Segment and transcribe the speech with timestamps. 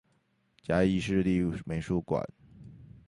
[0.63, 2.27] 嘉義市立美術館